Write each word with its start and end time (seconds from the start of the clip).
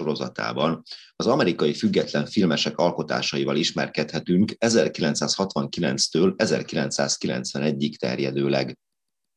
Sorozatában 0.00 0.82
az 1.16 1.26
amerikai 1.26 1.74
független 1.74 2.26
filmesek 2.26 2.78
alkotásaival 2.78 3.56
ismerkedhetünk 3.56 4.52
1969-től 4.58 6.34
1991-ig 6.36 7.94
terjedőleg. 7.94 8.78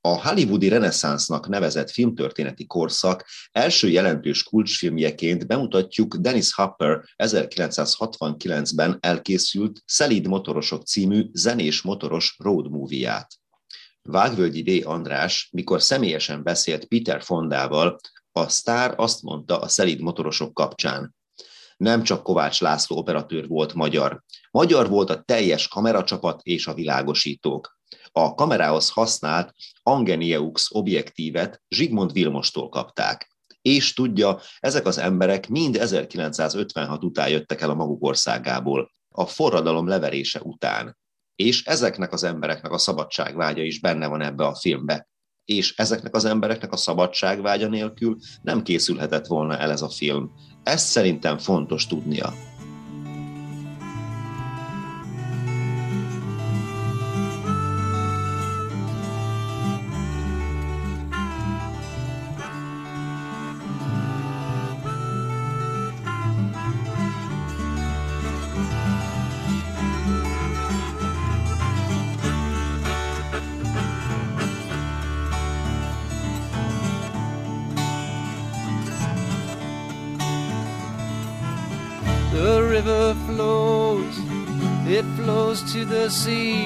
A 0.06 0.28
hollywoodi 0.28 0.68
reneszánsznak 0.68 1.48
nevezett 1.48 1.90
filmtörténeti 1.90 2.66
korszak 2.66 3.26
első 3.52 3.90
jelentős 3.90 4.44
kulcsfilmjeként 4.44 5.48
bemutatjuk 5.48 6.16
Dennis 6.16 6.54
Hopper 6.54 7.04
1969-ben 7.24 8.98
elkészült 9.00 9.82
Szelíd 9.86 10.28
motorosok 10.28 10.86
című 10.86 11.30
zenés 11.32 11.82
motoros 11.82 12.36
road 12.38 12.70
movie-ját. 12.70 13.28
Vágvölgyi 14.02 14.62
D. 14.62 14.86
András, 14.86 15.50
mikor 15.52 15.82
személyesen 15.82 16.44
beszélt 16.44 16.86
Peter 16.86 17.22
Fondával, 17.22 18.00
a 18.34 18.50
sztár 18.50 18.94
azt 18.98 19.22
mondta 19.22 19.60
a 19.60 19.68
szelíd 19.68 20.02
motorosok 20.02 20.54
kapcsán. 20.54 21.16
Nem 21.78 22.04
csak 22.04 22.24
Kovács 22.24 22.62
László 22.62 22.98
operatőr 22.98 23.48
volt 23.48 23.74
magyar. 23.74 24.24
Magyar 24.52 24.90
volt 24.90 25.10
a 25.10 25.22
teljes 25.22 25.68
kameracsapat 25.68 26.42
és 26.42 26.68
a 26.68 26.74
világosítók. 26.74 27.78
A 28.12 28.34
kamerához 28.36 28.90
használt 28.90 29.54
Angenieux 29.84 30.68
objektívet 30.70 31.62
Zsigmond 31.70 32.12
Vilmostól 32.12 32.70
kapták. 32.70 33.32
És 33.62 33.94
tudja, 33.94 34.40
ezek 34.60 34.86
az 34.86 34.98
emberek 34.98 35.48
mind 35.48 35.76
1956 35.76 37.04
után 37.04 37.30
jöttek 37.30 37.62
el 37.62 37.70
a 37.70 37.74
maguk 37.76 38.04
országából, 38.04 38.92
a 39.10 39.26
forradalom 39.26 39.88
leverése 39.88 40.42
után. 40.42 40.98
És 41.36 41.64
ezeknek 41.64 42.14
az 42.14 42.24
embereknek 42.24 42.72
a 42.72 42.78
szabadságvágya 42.78 43.64
is 43.64 43.80
benne 43.80 44.08
van 44.08 44.22
ebbe 44.22 44.46
a 44.46 44.56
filmbe 44.56 45.08
és 45.46 45.74
ezeknek 45.78 46.16
az 46.16 46.26
embereknek 46.26 46.72
a 46.72 46.78
szabadságvágya 46.78 47.68
nélkül 47.68 48.18
nem 48.42 48.64
készülhetett 48.64 49.28
volna 49.28 49.58
el 49.58 49.72
ez 49.72 49.82
a 49.82 49.90
film. 49.90 50.32
Ezt 50.64 50.88
szerintem 50.88 51.38
fontos 51.38 51.88
tudnia. 51.88 52.34
To 85.62 85.86
the 85.86 86.10
sea. 86.10 86.66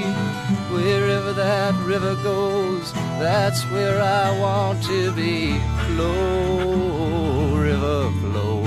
Wherever 0.72 1.34
that 1.34 1.76
river 1.84 2.16
goes, 2.24 2.94
that's 3.20 3.64
where 3.66 4.02
I 4.02 4.40
want 4.40 4.82
to 4.84 5.12
be. 5.12 5.60
Flow, 5.88 7.56
river, 7.58 8.10
flow. 8.22 8.62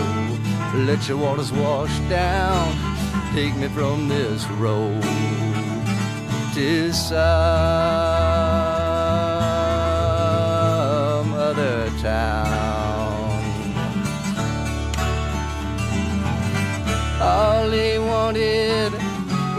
Let 0.84 1.08
your 1.08 1.16
waters 1.16 1.50
wash 1.52 1.98
down. 2.10 2.68
Take 3.32 3.56
me 3.56 3.68
from 3.68 4.08
this 4.08 4.46
road 4.50 5.02
to 6.54 6.92
some 6.92 7.16
other 11.32 11.88
town. 12.02 13.30
All 17.22 17.70
he 17.70 17.98
wanted 17.98 18.69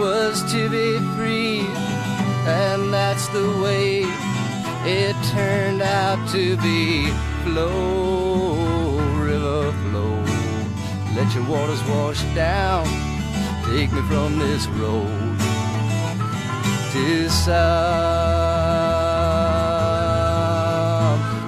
was 0.01 0.41
to 0.51 0.67
be 0.67 0.97
free, 1.15 1.59
and 2.47 2.91
that's 2.91 3.27
the 3.27 3.47
way 3.61 4.01
it 4.83 5.15
turned 5.29 5.83
out 5.83 6.19
to 6.29 6.57
be. 6.57 7.11
Flow, 7.43 8.97
river, 9.19 9.71
flow, 9.83 10.15
let 11.15 11.31
your 11.35 11.45
waters 11.47 11.83
wash 11.83 12.23
down, 12.33 12.83
take 13.69 13.91
me 13.93 14.01
from 14.09 14.39
this 14.39 14.65
road 14.81 15.37
to 16.93 17.29
some 17.29 17.51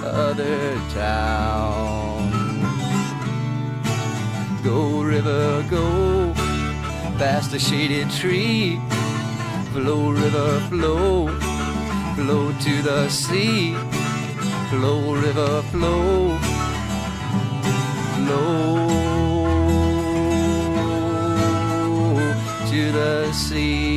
other 0.06 0.75
town. 0.94 2.30
Go, 4.63 5.02
river, 5.02 5.66
go 5.72 5.93
past 7.24 7.52
the 7.52 7.60
shaded 7.60 8.10
tree. 8.12 8.82
Flow, 9.72 10.12
river, 10.12 10.52
flow, 10.70 11.30
flow 12.18 12.44
to 12.66 12.74
the 12.90 13.08
sea. 13.08 13.74
Flow, 14.70 15.16
river, 15.26 15.54
flow, 15.72 16.38
flow 18.16 18.88
to 22.70 22.82
the 23.00 23.32
sea. 23.32 23.93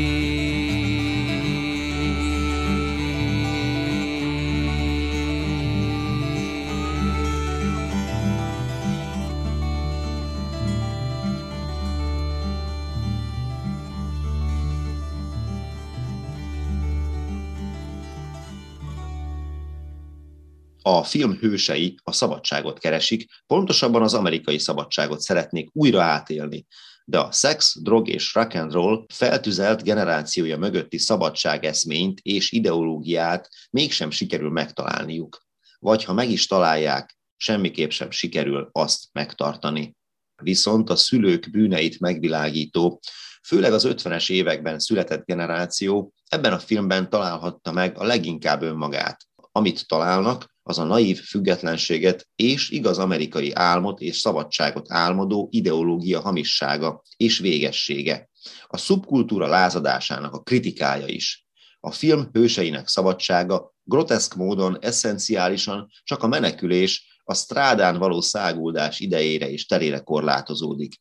A 20.89 21.03
film 21.03 21.33
hősei 21.33 21.95
a 22.03 22.13
szabadságot 22.13 22.79
keresik, 22.79 23.27
pontosabban 23.47 24.03
az 24.03 24.15
amerikai 24.15 24.59
szabadságot 24.59 25.21
szeretnék 25.21 25.69
újra 25.73 26.03
átélni. 26.03 26.67
De 27.05 27.19
a 27.19 27.33
szex, 27.33 27.81
drog 27.83 28.09
és 28.09 28.35
rock 28.35 28.55
and 28.55 28.73
roll 28.73 29.05
feltüzelt 29.15 29.83
generációja 29.83 30.59
mögötti 30.59 30.99
szabadságeszményt 30.99 32.21
és 32.23 32.53
ideológiát 32.53 33.49
mégsem 33.71 34.11
sikerül 34.11 34.51
megtalálniuk. 34.51 35.43
Vagy 35.79 36.05
ha 36.05 36.13
meg 36.13 36.31
is 36.31 36.47
találják, 36.47 37.19
semmiképp 37.37 37.91
sem 37.91 38.11
sikerül 38.11 38.69
azt 38.73 39.05
megtartani. 39.13 39.97
Viszont 40.43 40.91
a 40.91 40.97
szülők 40.97 41.51
bűneit 41.51 42.01
megvilágító, 42.01 43.01
főleg 43.47 43.73
az 43.73 43.87
50-es 43.89 44.31
években 44.31 44.79
született 44.79 45.25
generáció 45.25 46.13
ebben 46.29 46.53
a 46.53 46.59
filmben 46.59 47.11
találhatta 47.11 47.73
meg 47.73 47.99
a 47.99 48.05
leginkább 48.05 48.63
önmagát. 48.63 49.21
Amit 49.53 49.87
találnak, 49.87 50.55
az 50.69 50.79
a 50.79 50.85
naív 50.85 51.21
függetlenséget 51.21 52.29
és 52.37 52.71
igaz 52.71 52.99
amerikai 52.99 53.53
álmot 53.53 54.01
és 54.01 54.19
szabadságot 54.19 54.93
álmodó 54.93 55.49
ideológia 55.51 56.21
hamissága 56.21 57.03
és 57.17 57.39
végessége. 57.39 58.29
A 58.67 58.77
szubkultúra 58.77 59.47
lázadásának 59.47 60.35
a 60.35 60.41
kritikája 60.41 61.07
is. 61.07 61.47
A 61.81 61.91
film 61.91 62.29
hőseinek 62.33 62.89
szabadsága 62.89 63.75
groteszk 63.83 64.35
módon 64.35 64.79
eszenciálisan 64.81 65.91
csak 66.03 66.23
a 66.23 66.27
menekülés, 66.27 67.21
a 67.25 67.35
strádán 67.35 67.99
való 67.99 68.21
száguldás 68.21 69.01
idejére 69.01 69.51
és 69.51 69.67
terére 69.67 69.99
korlátozódik. 69.99 70.95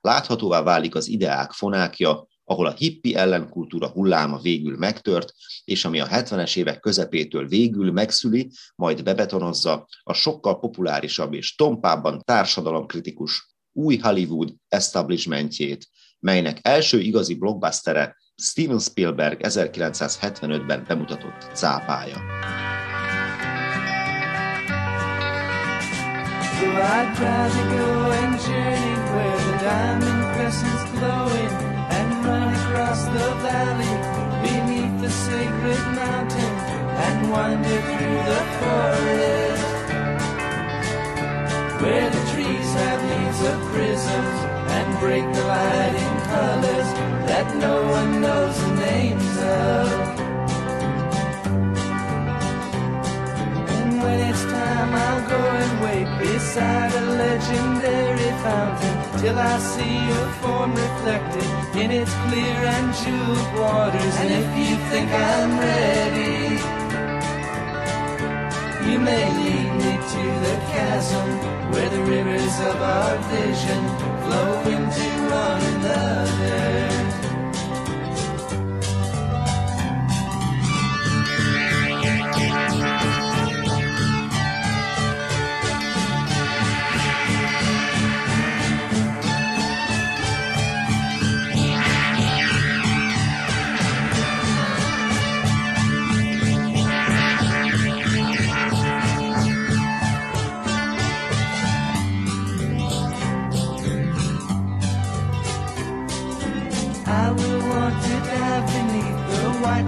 Láthatóvá 0.00 0.62
válik 0.62 0.94
az 0.94 1.08
ideák 1.08 1.52
fonákja, 1.52 2.26
ahol 2.52 2.66
a 2.66 2.74
hippi 2.76 3.14
ellenkultúra 3.14 3.88
hulláma 3.88 4.38
végül 4.38 4.76
megtört, 4.76 5.32
és 5.64 5.84
ami 5.84 6.00
a 6.00 6.06
70-es 6.06 6.56
évek 6.56 6.80
közepétől 6.80 7.48
végül 7.48 7.92
megszüli, 7.92 8.50
majd 8.74 9.02
bebetonozza 9.02 9.86
a 10.02 10.12
sokkal 10.12 10.58
populárisabb 10.58 11.34
és 11.34 11.54
tompábban 11.54 12.20
társadalomkritikus 12.24 13.50
új 13.72 13.96
Hollywood 13.96 14.54
establishmentjét, 14.68 15.88
melynek 16.20 16.58
első 16.62 17.00
igazi 17.00 17.34
blockbustere 17.34 18.16
Steven 18.42 18.78
Spielberg 18.78 19.40
1975-ben 19.42 20.84
bemutatott 20.88 21.50
cápája. 21.54 22.16
So 26.58 26.68
I'd 26.68 27.18
rather 27.18 27.64
go 27.76 28.10
and 28.10 28.40
journey 28.40 28.94
where 29.14 29.38
the 29.38 29.56
diamond 29.64 30.34
crescent's 30.34 30.98
glowing 30.98 31.71
across 32.92 33.04
the 33.06 33.34
valley 33.40 33.94
beneath 34.42 35.00
the 35.00 35.08
sacred 35.08 35.82
mountain 35.96 36.54
and 37.06 37.30
wander 37.30 37.80
through 37.88 38.20
the 38.30 38.42
forest. 38.60 39.66
Where 41.80 42.10
the 42.10 42.22
trees 42.32 42.70
have 42.82 43.00
leaves 43.10 43.40
of 43.50 43.56
prisms 43.72 44.38
and 44.76 44.98
break 45.00 45.24
the 45.32 45.44
light 45.44 45.94
in 46.04 46.14
colors 46.32 46.81
till 59.22 59.38
I 59.38 59.56
see 59.58 59.96
your 60.10 60.28
form 60.42 60.74
reflected 60.74 61.46
in 61.80 61.92
its 61.92 62.12
clear 62.24 62.58
and 62.74 62.86
jeweled 63.00 63.50
waters. 63.56 64.14
And 64.20 64.30
if 64.40 64.48
you 64.58 64.74
think 64.90 65.08
I'm 65.12 65.52
ready, 65.60 66.58
you 68.90 68.98
may 68.98 69.24
lead 69.38 69.70
me 69.82 69.92
to 70.14 70.24
the 70.46 70.56
chasm 70.72 71.28
where 71.70 71.88
the 71.88 72.02
rivers 72.02 72.56
of 72.70 72.76
our 72.96 73.16
vision 73.30 73.82
flow 74.22 74.50
into 74.74 75.06
one 75.30 75.62
another. 75.74 77.01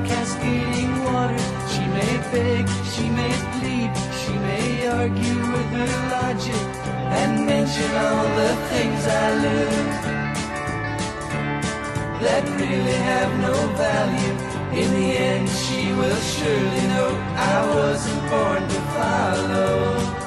cascading 0.08 0.94
water. 1.04 1.42
She 1.72 1.84
may 1.96 2.14
beg, 2.32 2.64
she 2.92 3.06
may 3.10 3.34
plead, 3.54 3.90
she 4.20 4.34
may 4.48 4.86
argue 4.88 5.40
with 5.54 5.70
her 5.78 5.92
logic 6.16 6.64
and 7.20 7.46
mention 7.46 7.90
all 8.04 8.26
the 8.40 8.52
things 8.70 9.02
I 9.06 9.26
lose 9.44 10.14
that 12.24 12.44
really 12.58 12.98
have 13.10 13.30
no 13.40 13.54
value. 13.76 14.34
In 14.80 14.88
the 14.98 15.08
end, 15.18 15.48
she 15.48 15.92
will 15.92 16.20
surely 16.34 16.84
know 16.92 17.10
I 17.36 17.56
wasn't 17.76 18.22
born 18.30 18.62
to 18.72 18.80
follow. 18.96 20.23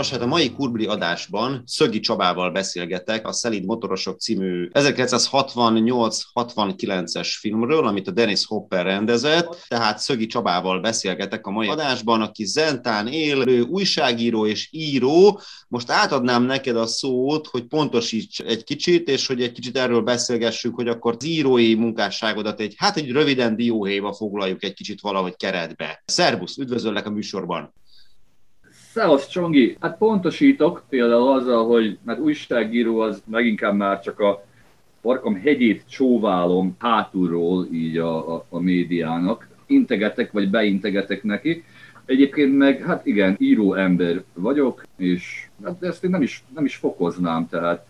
Nos, 0.00 0.10
hát 0.10 0.20
a 0.20 0.26
mai 0.26 0.52
Kurbli 0.52 0.86
adásban 0.86 1.62
Szögi 1.66 2.00
Csabával 2.00 2.50
beszélgetek 2.50 3.26
a 3.26 3.32
Szelid 3.32 3.64
Motorosok 3.64 4.20
című 4.20 4.68
1968-69-es 4.72 7.36
filmről, 7.38 7.86
amit 7.86 8.08
a 8.08 8.10
Dennis 8.10 8.46
Hopper 8.46 8.84
rendezett, 8.84 9.64
tehát 9.68 9.98
Szögi 9.98 10.26
Csabával 10.26 10.80
beszélgetek 10.80 11.46
a 11.46 11.50
mai 11.50 11.68
adásban, 11.68 12.20
aki 12.20 12.44
Zentán 12.44 13.06
élő 13.06 13.60
újságíró 13.60 14.46
és 14.46 14.68
író. 14.70 15.40
Most 15.68 15.90
átadnám 15.90 16.42
neked 16.42 16.76
a 16.76 16.86
szót, 16.86 17.46
hogy 17.46 17.64
pontosíts 17.64 18.40
egy 18.40 18.64
kicsit, 18.64 19.08
és 19.08 19.26
hogy 19.26 19.42
egy 19.42 19.52
kicsit 19.52 19.78
erről 19.78 20.00
beszélgessünk, 20.00 20.74
hogy 20.74 20.88
akkor 20.88 21.14
az 21.18 21.24
írói 21.24 21.74
munkásságodat 21.74 22.60
egy, 22.60 22.74
hát 22.76 22.96
egy 22.96 23.10
röviden 23.10 23.56
dióhéjba 23.56 24.12
foglaljuk 24.12 24.64
egy 24.64 24.74
kicsit 24.74 25.00
valahogy 25.00 25.36
keretbe. 25.36 26.02
Szerbusz, 26.04 26.56
üdvözöllek 26.56 27.06
a 27.06 27.10
műsorban! 27.10 27.72
Szevasz 28.92 29.28
Csongi! 29.28 29.76
Hát 29.80 29.98
pontosítok 29.98 30.82
például 30.88 31.32
azzal, 31.32 31.66
hogy 31.66 31.98
mert 32.02 32.18
újságíró 32.18 32.98
az 32.98 33.22
meginkább 33.26 33.74
már 33.74 34.00
csak 34.00 34.20
a 34.20 34.44
parkam 35.00 35.34
hegyét 35.34 35.84
csóválom 35.88 36.76
hátulról 36.78 37.66
így 37.72 37.98
a, 37.98 38.34
a, 38.34 38.44
a 38.48 38.58
médiának. 38.58 39.48
Integetek, 39.66 40.32
vagy 40.32 40.50
beintegetek 40.50 41.22
neki. 41.22 41.64
Egyébként 42.04 42.56
meg, 42.56 42.82
hát 42.82 43.06
igen, 43.06 43.36
író 43.38 43.74
ember 43.74 44.22
vagyok, 44.34 44.84
és 44.96 45.48
hát 45.64 45.82
ezt 45.82 46.04
én 46.04 46.10
nem 46.10 46.22
is, 46.22 46.44
nem 46.54 46.64
is 46.64 46.76
fokoznám, 46.76 47.48
tehát 47.48 47.86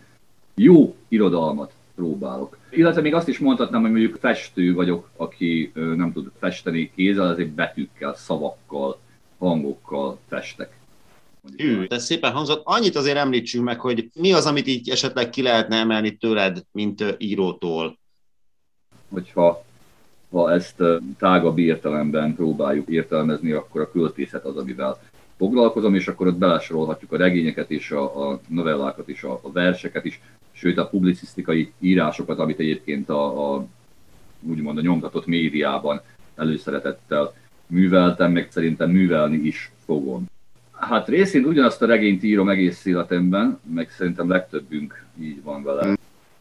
jó 0.55 0.95
irodalmat 1.07 1.73
próbálok. 1.95 2.57
Illetve 2.69 3.01
még 3.01 3.13
azt 3.13 3.27
is 3.27 3.39
mondhatnám, 3.39 3.81
hogy 3.81 3.91
mondjuk 3.91 4.15
festő 4.15 4.73
vagyok, 4.73 5.09
aki 5.15 5.71
nem 5.73 6.11
tud 6.13 6.31
festeni 6.39 6.91
kézzel, 6.95 7.27
azért 7.27 7.49
betűkkel, 7.49 8.13
szavakkal, 8.15 8.99
hangokkal 9.37 10.17
festek. 10.27 10.79
Hű, 11.57 11.85
de 11.85 11.99
szépen 11.99 12.31
hangzott. 12.31 12.61
Annyit 12.65 12.95
azért 12.95 13.17
említsünk 13.17 13.63
meg, 13.63 13.79
hogy 13.79 14.09
mi 14.13 14.33
az, 14.33 14.45
amit 14.45 14.67
így 14.67 14.89
esetleg 14.89 15.29
ki 15.29 15.41
lehetne 15.41 15.75
emelni 15.75 16.17
tőled, 16.17 16.65
mint 16.71 17.15
írótól? 17.17 17.99
Hogyha 19.09 19.63
ha 20.31 20.51
ezt 20.51 20.83
tágabb 21.17 21.57
értelemben 21.57 22.35
próbáljuk 22.35 22.89
értelmezni, 22.89 23.51
akkor 23.51 23.81
a 23.81 23.91
költészet 23.91 24.45
az, 24.45 24.57
amivel 24.57 24.99
foglalkozom, 25.37 25.95
és 25.95 26.07
akkor 26.07 26.27
ott 26.27 26.37
belesorolhatjuk 26.37 27.11
a 27.11 27.17
regényeket 27.17 27.71
és 27.71 27.91
a, 27.91 28.29
a 28.29 28.39
novellákat 28.47 29.09
és 29.09 29.23
a, 29.23 29.39
a 29.43 29.51
verseket 29.51 30.05
is, 30.05 30.21
sőt 30.51 30.77
a 30.77 30.87
publicisztikai 30.87 31.71
írásokat, 31.79 32.39
amit 32.39 32.59
egyébként 32.59 33.09
a, 33.09 33.53
a 33.53 33.65
úgymond 34.39 34.77
a 34.77 34.81
nyomtatott 34.81 35.25
médiában 35.25 36.01
előszeretettel 36.35 37.33
műveltem, 37.67 38.31
meg 38.31 38.51
szerintem 38.51 38.89
művelni 38.89 39.37
is 39.37 39.71
fogom. 39.85 40.25
Hát 40.81 41.07
részint 41.07 41.45
ugyanazt 41.45 41.81
a 41.81 41.85
regényt 41.85 42.23
írom 42.23 42.49
egész 42.49 42.85
életemben, 42.85 43.59
meg 43.73 43.89
szerintem 43.89 44.29
legtöbbünk 44.29 45.05
így 45.21 45.43
van 45.43 45.63
vele. 45.63 45.87
Mm. 45.87 45.93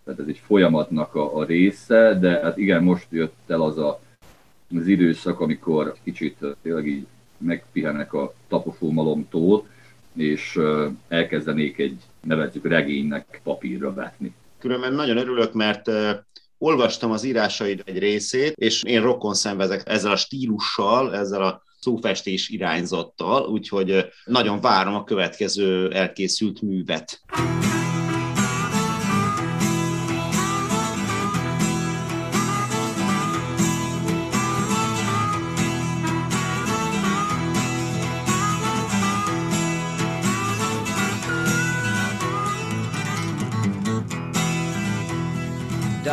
Tehát 0.04 0.20
ez 0.20 0.26
egy 0.26 0.40
folyamatnak 0.46 1.14
a, 1.14 1.36
a 1.36 1.44
része, 1.44 2.18
de 2.20 2.40
hát 2.42 2.56
igen, 2.56 2.82
most 2.82 3.06
jött 3.10 3.34
el 3.46 3.62
az 3.62 3.78
a, 3.78 4.00
az 4.76 4.86
időszak, 4.86 5.40
amikor 5.40 5.94
kicsit 6.04 6.36
tényleg 6.62 6.86
így 6.86 7.06
megpihenek 7.38 8.12
a 8.12 8.34
taposómalomtól, 8.48 9.66
és 10.16 10.58
elkezdenék 11.08 11.78
egy, 11.78 11.98
nevezzük 12.20 12.66
regénynek 12.66 13.40
papírra 13.42 13.94
vetni. 13.94 14.34
Különben 14.58 14.92
nagyon 14.92 15.16
örülök, 15.16 15.52
mert 15.52 15.90
olvastam 16.58 17.10
az 17.10 17.24
írásaid 17.24 17.82
egy 17.84 17.98
részét, 17.98 18.52
és 18.56 18.82
én 18.82 19.02
rokon 19.02 19.34
szenvezek 19.34 19.82
ezzel 19.84 20.12
a 20.12 20.16
stílussal, 20.16 21.14
ezzel 21.14 21.42
a 21.42 21.62
szófestés 21.80 22.48
irányzattal, 22.48 23.48
úgyhogy 23.48 24.06
nagyon 24.24 24.60
várom 24.60 24.94
a 24.94 25.04
következő 25.04 25.92
elkészült 25.92 26.62
művet. 26.62 27.20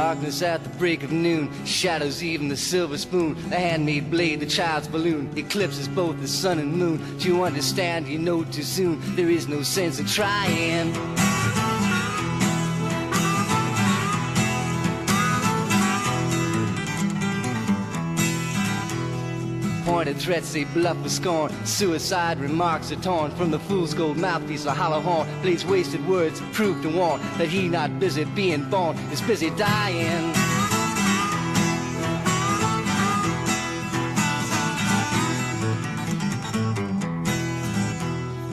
Darkness 0.08 0.42
at 0.42 0.64
the 0.64 0.70
break 0.80 1.04
of 1.04 1.12
noon, 1.12 1.52
shadows 1.66 2.24
even 2.24 2.48
the 2.48 2.56
silver 2.56 2.98
spoon, 2.98 3.34
the 3.50 3.58
handmade 3.58 4.10
blade, 4.10 4.40
the 4.40 4.46
child's 4.46 4.88
balloon, 4.88 5.30
eclipses 5.36 5.90
both 5.90 6.18
the 6.22 6.30
sun 6.30 6.60
and 6.60 6.72
moon. 6.72 7.18
Do 7.18 7.28
you 7.28 7.44
understand? 7.44 8.08
You 8.08 8.18
know 8.18 8.46
too 8.46 8.64
soon. 8.64 9.02
There 9.18 9.30
is 9.30 9.50
no 9.50 9.64
sense 9.64 10.00
in 10.00 10.06
trying. 10.06 11.27
Light-hearted 19.98 20.22
threats 20.22 20.54
they 20.54 20.64
bluff 20.66 20.96
with 21.02 21.12
scorn. 21.12 21.52
Suicide 21.66 22.40
remarks 22.40 22.92
are 22.92 22.98
torn 22.98 23.32
from 23.32 23.50
the 23.50 23.58
fool's 23.58 23.96
gold 23.96 24.16
mouthpiece, 24.16 24.66
a 24.66 24.72
hollow 24.72 25.02
horn. 25.02 25.28
Bleeds 25.42 25.66
wasted 25.66 26.08
words, 26.08 26.40
proof 26.52 26.80
to 26.84 26.90
warn 26.96 27.20
that 27.40 27.48
he 27.48 27.68
not 27.68 28.00
busy 28.00 28.24
being 28.24 28.70
born 28.70 28.96
is 29.12 29.24
busy 29.24 29.50
dying. 29.58 30.34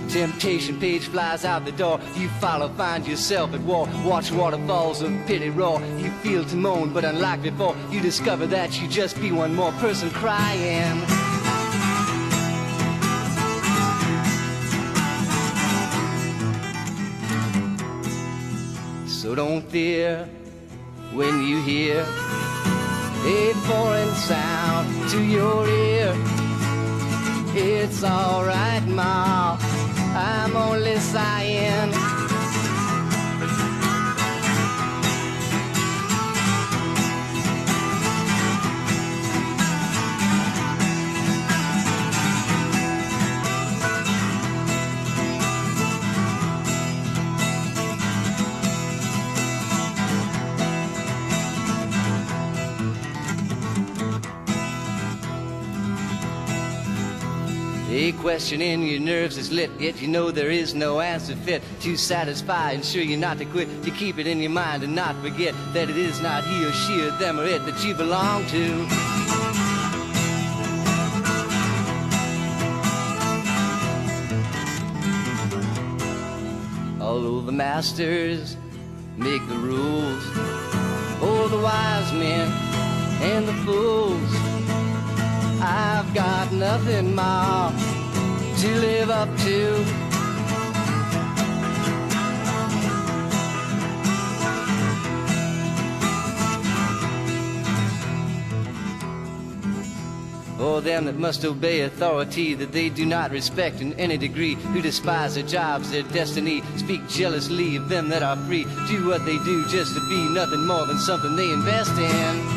Temptation 0.08 0.80
page 0.80 1.08
flies 1.08 1.44
out 1.44 1.66
the 1.66 1.72
door. 1.72 2.00
You 2.16 2.30
follow, 2.40 2.70
find 2.70 3.06
yourself 3.06 3.52
at 3.52 3.60
war. 3.60 3.86
Watch 4.02 4.32
waterfalls 4.32 5.02
of 5.02 5.12
pity 5.26 5.50
roar. 5.50 5.78
You 5.98 6.10
feel 6.22 6.42
to 6.46 6.56
moan, 6.56 6.94
but 6.94 7.04
unlike 7.04 7.42
before, 7.42 7.76
you 7.90 8.00
discover 8.00 8.46
that 8.46 8.80
you 8.80 8.88
just 8.88 9.20
be 9.20 9.30
one 9.30 9.54
more 9.54 9.72
person 9.72 10.08
crying. 10.08 11.23
So 19.24 19.34
don't 19.34 19.62
fear 19.70 20.28
when 21.14 21.44
you 21.44 21.62
hear 21.62 22.00
a 22.02 23.54
foreign 23.64 24.14
sound 24.16 25.08
to 25.12 25.22
your 25.24 25.66
ear. 25.66 26.12
It's 27.54 28.04
alright, 28.04 28.86
Ma. 28.86 29.56
I'm 30.14 30.54
only 30.54 30.96
sighing. 30.98 32.13
A 58.04 58.12
question 58.12 58.60
in 58.60 58.82
your 58.82 59.00
nerves 59.00 59.38
is 59.38 59.50
lit, 59.50 59.70
yet 59.80 60.02
you 60.02 60.08
know 60.08 60.30
there 60.30 60.50
is 60.50 60.74
no 60.74 61.00
answer 61.00 61.34
fit 61.34 61.62
to 61.80 61.96
satisfy. 61.96 62.72
Ensure 62.72 63.00
you 63.00 63.16
not 63.16 63.38
to 63.38 63.46
quit, 63.46 63.82
to 63.82 63.90
keep 63.90 64.18
it 64.18 64.26
in 64.26 64.40
your 64.40 64.50
mind 64.50 64.82
and 64.82 64.94
not 64.94 65.16
forget 65.22 65.54
that 65.72 65.88
it 65.88 65.96
is 65.96 66.20
not 66.20 66.44
he 66.44 66.66
or 66.66 66.72
she 66.72 67.00
or 67.00 67.12
them 67.12 67.40
or 67.40 67.46
it 67.46 67.64
that 67.64 67.82
you 67.82 67.94
belong 67.94 68.44
to. 68.48 68.86
Although 77.02 77.40
the 77.40 77.52
masters 77.52 78.58
make 79.16 79.48
the 79.48 79.56
rules, 79.56 80.22
oh, 81.22 81.48
the 81.50 81.58
wise 81.58 82.12
men 82.12 82.52
and 83.22 83.48
the 83.48 83.54
fools. 83.64 84.30
I've 85.62 86.12
got 86.12 86.52
nothing 86.52 87.14
more 87.14 87.93
to 88.58 88.74
live 88.76 89.10
up 89.10 89.28
to. 89.38 89.84
Or 100.60 100.80
them 100.80 101.04
that 101.04 101.16
must 101.16 101.44
obey 101.44 101.82
authority 101.82 102.54
that 102.54 102.72
they 102.72 102.88
do 102.88 103.04
not 103.04 103.30
respect 103.30 103.80
in 103.80 103.92
any 103.94 104.16
degree, 104.16 104.54
who 104.54 104.80
despise 104.80 105.34
their 105.34 105.44
jobs, 105.44 105.90
their 105.90 106.02
destiny, 106.04 106.62
speak 106.76 107.06
jealously 107.08 107.76
of 107.76 107.88
them 107.88 108.08
that 108.08 108.22
are 108.22 108.36
free, 108.46 108.64
do 108.88 109.06
what 109.08 109.26
they 109.26 109.36
do 109.38 109.66
just 109.68 109.94
to 109.94 110.08
be 110.08 110.28
nothing 110.28 110.66
more 110.66 110.86
than 110.86 110.98
something 110.98 111.36
they 111.36 111.50
invest 111.50 111.98
in. 111.98 112.53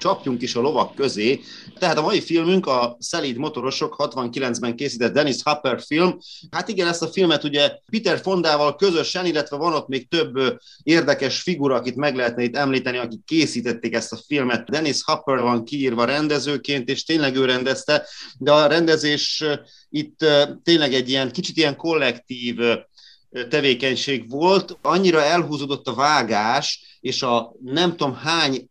Csapjunk 0.00 0.42
is 0.42 0.54
a 0.54 0.60
lovak 0.60 0.94
közé. 0.94 1.40
Tehát 1.78 1.98
a 1.98 2.02
mai 2.02 2.20
filmünk 2.20 2.66
a 2.66 2.96
Szelíd 2.98 3.36
motorosok 3.36 3.96
69-ben 3.98 4.76
készített 4.76 5.12
Dennis 5.12 5.42
Hopper 5.42 5.82
film. 5.86 6.18
Hát 6.50 6.68
igen, 6.68 6.86
ezt 6.86 7.02
a 7.02 7.08
filmet 7.08 7.44
ugye 7.44 7.72
Peter 7.90 8.20
Fondával 8.20 8.76
közösen, 8.76 9.26
illetve 9.26 9.56
van 9.56 9.72
ott 9.72 9.88
még 9.88 10.08
több 10.08 10.58
érdekes 10.82 11.40
figura, 11.40 11.74
akit 11.74 11.96
meg 11.96 12.16
lehetne 12.16 12.42
itt 12.42 12.56
említeni, 12.56 12.96
akik 12.96 13.24
készítették 13.24 13.94
ezt 13.94 14.12
a 14.12 14.20
filmet. 14.26 14.70
Dennis 14.70 15.02
Hopper 15.04 15.40
van 15.40 15.64
kiírva 15.64 16.04
rendezőként, 16.04 16.88
és 16.88 17.04
tényleg 17.04 17.36
ő 17.36 17.44
rendezte, 17.44 18.06
de 18.38 18.52
a 18.52 18.66
rendezés 18.66 19.44
itt 19.90 20.24
tényleg 20.62 20.94
egy 20.94 21.08
ilyen 21.08 21.32
kicsit 21.32 21.56
ilyen 21.56 21.76
kollektív 21.76 22.56
tevékenység 23.48 24.30
volt. 24.30 24.78
Annyira 24.82 25.22
elhúzódott 25.22 25.86
a 25.86 25.94
vágás, 25.94 26.98
és 27.00 27.22
a 27.22 27.52
nem 27.64 27.90
tudom 27.90 28.14
hány 28.14 28.69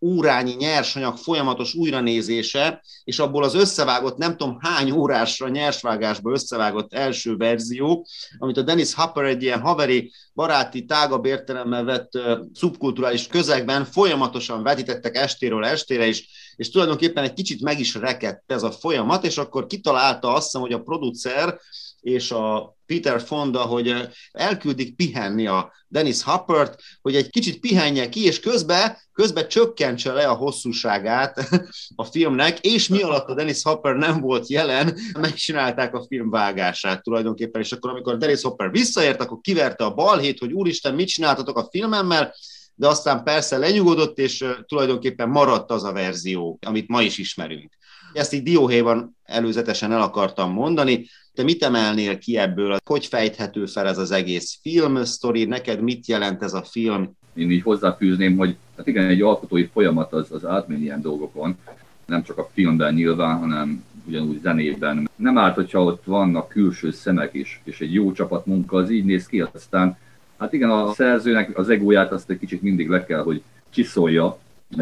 órányi 0.00 0.54
nyersanyag 0.54 1.16
folyamatos 1.16 1.74
újranézése, 1.74 2.82
és 3.04 3.18
abból 3.18 3.44
az 3.44 3.54
összevágott 3.54 4.16
nem 4.16 4.36
tudom 4.36 4.58
hány 4.60 4.90
órásra 4.90 5.48
nyersvágásba 5.48 6.30
összevágott 6.30 6.94
első 6.94 7.36
verzió, 7.36 8.06
amit 8.38 8.56
a 8.56 8.62
Dennis 8.62 8.94
Hopper 8.94 9.24
egy 9.24 9.42
ilyen 9.42 9.60
haveri, 9.60 10.12
baráti, 10.34 10.84
tágabb 10.84 11.24
értelemmel 11.24 11.84
vett 11.84 12.14
uh, 12.14 12.38
szubkulturális 12.54 13.26
közegben 13.26 13.84
folyamatosan 13.84 14.62
vetítettek 14.62 15.16
estéről 15.16 15.64
estére, 15.64 16.06
és, 16.06 16.28
és 16.56 16.70
tulajdonképpen 16.70 17.24
egy 17.24 17.32
kicsit 17.32 17.62
meg 17.62 17.80
is 17.80 17.94
rekedt 17.94 18.52
ez 18.52 18.62
a 18.62 18.70
folyamat, 18.70 19.24
és 19.24 19.38
akkor 19.38 19.66
kitalálta 19.66 20.34
azt 20.34 20.44
hiszem, 20.44 20.60
hogy 20.60 20.72
a 20.72 20.82
producer 20.82 21.58
és 22.06 22.30
a 22.30 22.76
Peter 22.86 23.20
Fonda, 23.20 23.60
hogy 23.60 23.94
elküldik 24.32 24.96
pihenni 24.96 25.46
a 25.46 25.72
Dennis 25.88 26.22
Hoppert, 26.22 26.82
hogy 27.02 27.16
egy 27.16 27.30
kicsit 27.30 27.60
pihenje 27.60 28.08
ki, 28.08 28.24
és 28.24 28.40
közben, 28.40 28.96
közben 29.12 29.48
csökkentse 29.48 30.12
le 30.12 30.28
a 30.28 30.34
hosszúságát 30.34 31.48
a 31.94 32.04
filmnek, 32.04 32.58
és 32.60 32.88
mi 32.88 33.02
alatt 33.02 33.28
a 33.28 33.34
Dennis 33.34 33.62
Hopper 33.62 33.96
nem 33.96 34.20
volt 34.20 34.48
jelen, 34.48 34.98
megcsinálták 35.20 35.94
a 35.94 36.06
film 36.08 36.30
vágását 36.30 37.02
tulajdonképpen, 37.02 37.60
és 37.60 37.72
akkor 37.72 37.90
amikor 37.90 38.16
Dennis 38.16 38.42
Hopper 38.42 38.70
visszaért, 38.70 39.20
akkor 39.20 39.38
kiverte 39.40 39.84
a 39.84 39.94
balhét, 39.94 40.38
hogy 40.38 40.52
úristen, 40.52 40.94
mit 40.94 41.08
csináltatok 41.08 41.58
a 41.58 41.68
filmemmel, 41.70 42.34
de 42.74 42.86
aztán 42.86 43.22
persze 43.22 43.58
lenyugodott, 43.58 44.18
és 44.18 44.44
tulajdonképpen 44.66 45.28
maradt 45.28 45.70
az 45.70 45.84
a 45.84 45.92
verzió, 45.92 46.58
amit 46.66 46.88
ma 46.88 47.02
is 47.02 47.18
ismerünk. 47.18 47.76
Ezt 48.12 48.32
így 48.32 48.42
dióhéjban 48.42 49.16
előzetesen 49.24 49.92
el 49.92 50.00
akartam 50.00 50.52
mondani. 50.52 51.06
Te 51.34 51.42
mit 51.42 51.62
emelnél 51.62 52.18
ki 52.18 52.36
ebből? 52.36 52.76
Hogy 52.84 53.06
fejthető 53.06 53.66
fel 53.66 53.86
ez 53.86 53.98
az 53.98 54.10
egész 54.10 54.58
film 54.62 55.04
sztori? 55.04 55.44
Neked 55.44 55.80
mit 55.80 56.06
jelent 56.06 56.42
ez 56.42 56.54
a 56.54 56.62
film? 56.62 57.16
Én 57.34 57.50
így 57.50 57.62
hozzáfűzném, 57.62 58.36
hogy 58.36 58.56
hát 58.76 58.86
igen, 58.86 59.06
egy 59.06 59.22
alkotói 59.22 59.64
folyamat 59.64 60.12
az, 60.12 60.32
az 60.32 60.44
átmegy 60.44 60.80
ilyen 60.80 61.00
dolgokon, 61.00 61.58
nem 62.06 62.22
csak 62.22 62.38
a 62.38 62.50
filmben 62.52 62.94
nyilván, 62.94 63.38
hanem 63.38 63.84
ugyanúgy 64.06 64.40
zenében. 64.42 65.08
Nem 65.16 65.38
árt, 65.38 65.54
hogyha 65.54 65.82
ott 65.82 66.04
vannak 66.04 66.48
külső 66.48 66.90
szemek 66.90 67.34
is, 67.34 67.60
és 67.64 67.80
egy 67.80 67.92
jó 67.92 68.12
csapatmunka 68.12 68.76
az 68.76 68.90
így 68.90 69.04
néz 69.04 69.26
ki, 69.26 69.40
aztán 69.52 69.98
hát 70.38 70.52
igen, 70.52 70.70
a 70.70 70.92
szerzőnek 70.92 71.58
az 71.58 71.68
egóját 71.68 72.12
azt 72.12 72.30
egy 72.30 72.38
kicsit 72.38 72.62
mindig 72.62 72.88
le 72.88 73.04
kell, 73.04 73.22
hogy 73.22 73.42
csiszolja, 73.70 74.38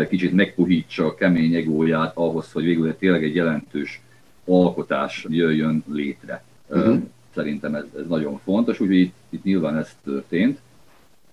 kicsit 0.09 0.33
megpuhítsa 0.33 1.07
a 1.07 1.14
kemény 1.14 1.55
egóját 1.55 2.17
ahhoz, 2.17 2.53
hogy 2.53 2.64
végül 2.64 2.97
tényleg 2.97 3.25
egy 3.25 3.35
jelentős 3.35 4.00
alkotás 4.45 5.26
jöjjön 5.29 5.85
létre. 5.93 6.45
Uh-huh. 6.69 7.03
Szerintem 7.35 7.75
ez, 7.75 7.85
ez 7.99 8.07
nagyon 8.07 8.41
fontos, 8.45 8.81
úgyhogy 8.81 8.97
itt, 8.97 9.14
itt 9.29 9.45
nyilván 9.45 9.76
ez 9.76 9.97
történt. 10.05 10.59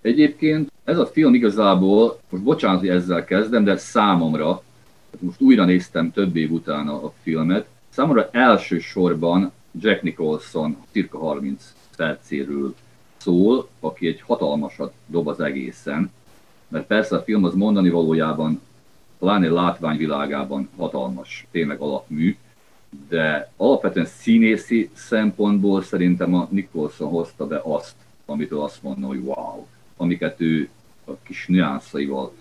Egyébként 0.00 0.72
ez 0.84 0.98
a 0.98 1.06
film 1.06 1.34
igazából, 1.34 2.20
most 2.30 2.42
bocsánat, 2.42 2.80
hogy 2.80 2.88
ezzel 2.88 3.24
kezdem, 3.24 3.64
de 3.64 3.76
számomra, 3.76 4.62
most 5.18 5.40
újra 5.40 5.64
néztem 5.64 6.12
több 6.12 6.36
év 6.36 6.52
után 6.52 6.88
a, 6.88 7.04
a 7.04 7.12
filmet, 7.22 7.66
számomra 7.88 8.28
elsősorban 8.32 9.52
Jack 9.80 10.02
Nicholson 10.02 10.76
cirka 10.90 11.18
30 11.18 11.74
percéről 11.96 12.74
szól, 13.16 13.68
aki 13.80 14.06
egy 14.06 14.20
hatalmasat 14.20 14.92
dob 15.06 15.28
az 15.28 15.40
egészen, 15.40 16.10
mert 16.72 16.86
persze 16.86 17.16
a 17.16 17.22
film 17.22 17.44
az 17.44 17.54
mondani 17.54 17.90
valójában, 17.90 18.60
pláne 19.18 19.48
látványvilágában 19.48 20.68
hatalmas, 20.76 21.46
tényleg 21.50 21.80
alapmű, 21.80 22.36
de 23.08 23.50
alapvetően 23.56 24.06
színészi 24.06 24.90
szempontból 24.92 25.82
szerintem 25.82 26.34
a 26.34 26.48
Nicholson 26.50 27.08
hozta 27.08 27.46
be 27.46 27.60
azt, 27.64 27.94
amitől 28.26 28.60
azt 28.60 28.82
mondom, 28.82 29.08
hogy 29.08 29.18
wow, 29.18 29.66
amiket 29.96 30.40
ő 30.40 30.68
a 31.04 31.10
kis 31.22 31.46
nüanszaival, 31.46 32.32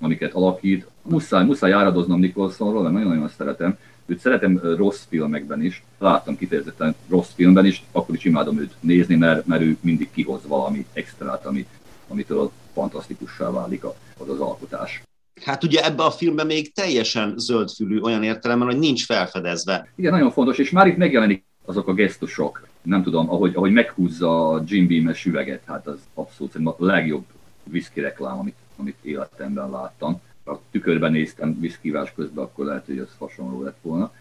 amiket 0.00 0.32
alakít. 0.32 0.86
Muszáj, 1.02 1.44
muszáj 1.44 1.72
áradoznom 1.72 2.20
Nicholsonról, 2.20 2.82
mert 2.82 2.94
nagyon-nagyon 2.94 3.28
szeretem, 3.28 3.78
Őt 4.06 4.20
szeretem 4.20 4.60
rossz 4.76 5.04
filmekben 5.08 5.62
is, 5.62 5.84
láttam 5.98 6.36
kifejezetten 6.36 6.94
rossz 7.08 7.30
filmben 7.34 7.66
is, 7.66 7.84
akkor 7.92 8.14
is 8.14 8.24
imádom 8.24 8.58
őt 8.58 8.74
nézni, 8.80 9.14
mert, 9.14 9.46
mert 9.46 9.62
ő 9.62 9.76
mindig 9.80 10.10
kihoz 10.12 10.40
valami 10.46 10.86
extrát, 10.92 11.46
ami, 11.46 11.66
amitől 12.08 12.50
fantasztikussá 12.74 13.50
válik 13.50 13.84
az 14.18 14.28
az 14.28 14.40
alkotás. 14.40 15.02
Hát 15.44 15.64
ugye 15.64 15.84
ebbe 15.84 16.02
a 16.02 16.10
filmben 16.10 16.46
még 16.46 16.72
teljesen 16.72 17.34
zöldfülű 17.36 18.00
olyan 18.00 18.22
értelemben, 18.22 18.68
hogy 18.68 18.78
nincs 18.78 19.04
felfedezve. 19.04 19.88
Igen, 19.94 20.12
nagyon 20.12 20.30
fontos, 20.30 20.58
és 20.58 20.70
már 20.70 20.86
itt 20.86 20.96
megjelenik 20.96 21.44
azok 21.64 21.88
a 21.88 21.94
gesztusok, 21.94 22.66
nem 22.82 23.02
tudom, 23.02 23.30
ahogy, 23.30 23.54
ahogy 23.54 23.72
meghúzza 23.72 24.48
a 24.48 24.62
Jim 24.66 24.86
Beam-es 24.86 25.24
üveget, 25.24 25.62
hát 25.64 25.86
az 25.86 25.98
abszolút 26.14 26.54
a 26.54 26.74
legjobb 26.78 27.24
whisky 27.70 28.00
reklám, 28.00 28.38
amit, 28.38 28.56
amit 28.76 28.96
életemben 29.02 29.70
láttam. 29.70 30.20
A 30.46 30.54
tükörben 30.70 31.12
néztem 31.12 31.60
viszkívás 31.60 32.12
közben, 32.14 32.44
akkor 32.44 32.64
lehet, 32.64 32.86
hogy 32.86 32.98
ez 32.98 33.14
hasonló 33.18 33.62
lett 33.62 33.78
volna. 33.82 34.12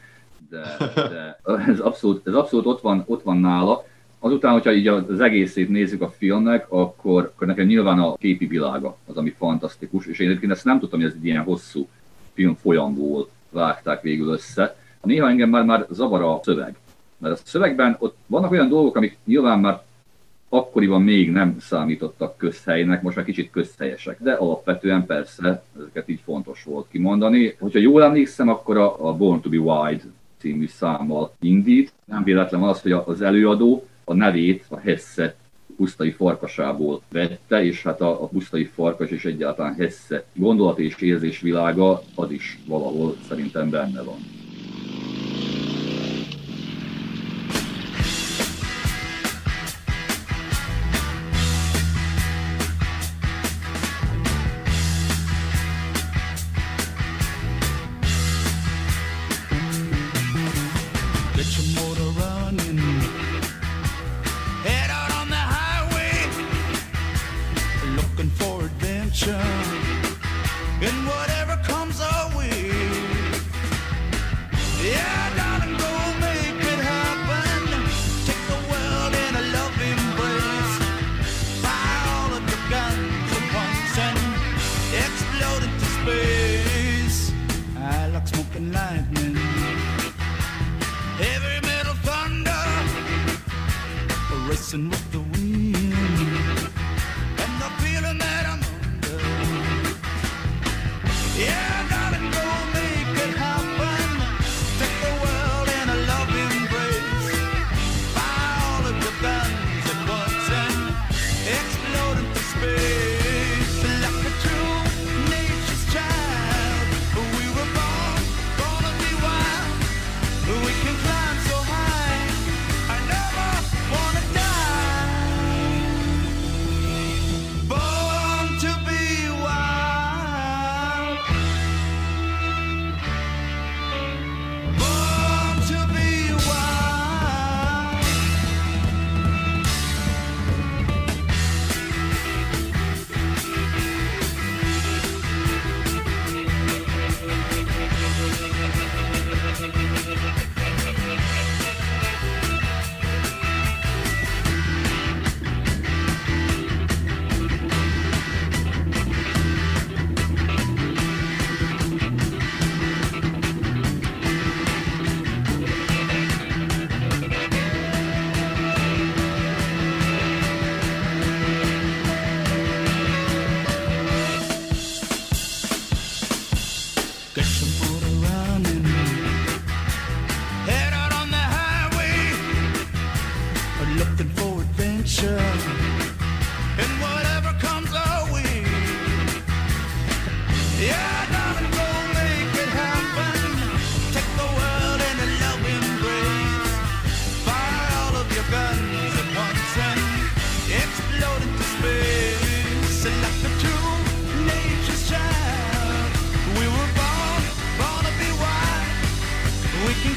De, 0.49 0.77
de 0.95 1.39
ez, 1.67 1.79
abszolút, 1.79 2.27
ez 2.27 2.33
abszolút 2.33 2.65
ott 2.65 2.81
van, 2.81 3.03
ott 3.05 3.23
van 3.23 3.37
nála. 3.37 3.85
Azután, 4.25 4.51
hogyha 4.51 4.73
így 4.73 4.87
az 4.87 5.19
egészét 5.19 5.69
nézzük 5.69 6.01
a 6.01 6.09
filmnek, 6.09 6.71
akkor, 6.71 7.31
akkor 7.35 7.47
nekem 7.47 7.65
nyilván 7.65 7.99
a 7.99 8.15
képi 8.15 8.45
világa 8.45 8.97
az, 9.05 9.17
ami 9.17 9.29
fantasztikus, 9.37 10.05
és 10.05 10.19
én 10.19 10.27
egyébként 10.27 10.51
ezt 10.51 10.65
nem 10.65 10.79
tudtam, 10.79 10.99
hogy 10.99 11.09
ez 11.09 11.15
egy 11.15 11.25
ilyen 11.25 11.43
hosszú 11.43 11.87
film 12.33 12.55
folyamból 12.55 13.29
vágták 13.49 14.01
végül 14.01 14.27
össze. 14.27 14.75
Néha 15.01 15.29
engem 15.29 15.49
már, 15.49 15.63
már 15.65 15.85
zavar 15.89 16.21
a 16.21 16.39
szöveg. 16.43 16.75
Mert 17.17 17.33
a 17.33 17.41
szövegben 17.43 17.95
ott 17.99 18.17
vannak 18.25 18.51
olyan 18.51 18.69
dolgok, 18.69 18.95
amik 18.95 19.17
nyilván 19.25 19.59
már 19.59 19.81
akkoriban 20.49 21.01
még 21.01 21.31
nem 21.31 21.55
számítottak 21.59 22.37
közhelynek, 22.37 23.01
most 23.01 23.15
már 23.15 23.25
kicsit 23.25 23.51
közhelyesek, 23.51 24.17
de 24.21 24.31
alapvetően 24.31 25.05
persze 25.05 25.63
ezeket 25.79 26.09
így 26.09 26.21
fontos 26.23 26.63
volt 26.63 26.87
kimondani. 26.91 27.55
Hogyha 27.59 27.79
jól 27.79 28.03
emlékszem, 28.03 28.49
akkor 28.49 28.77
a, 28.77 29.15
Born 29.15 29.41
to 29.41 29.49
be 29.49 29.57
Wild 29.57 30.01
című 30.37 30.67
számmal 30.67 31.33
indít. 31.39 31.93
Nem 32.05 32.23
véletlen 32.23 32.61
az, 32.61 32.81
hogy 32.81 32.91
az 32.91 33.21
előadó 33.21 33.87
a 34.03 34.13
nevét 34.13 34.65
a 34.69 34.79
Hesse 34.79 35.35
pusztai 35.77 36.11
farkasából 36.11 37.01
vette, 37.11 37.63
és 37.63 37.83
hát 37.83 38.01
a, 38.01 38.23
a 38.23 38.27
pusztai 38.27 38.65
farkas 38.65 39.09
és 39.09 39.25
egyáltalán 39.25 39.75
Hesse 39.75 40.25
gondolat 40.33 40.79
és 40.79 40.95
érzés 40.97 41.39
világa 41.39 42.01
az 42.15 42.31
is 42.31 42.59
valahol 42.65 43.15
szerintem 43.27 43.69
benne 43.69 44.01
van. 44.01 44.42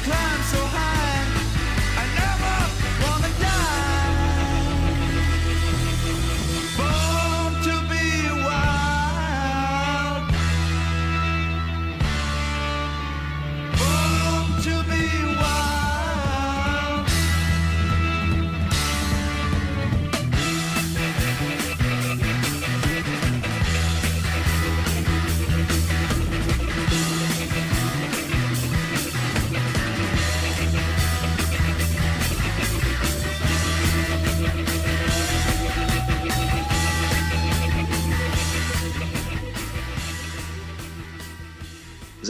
climb. 0.07 0.56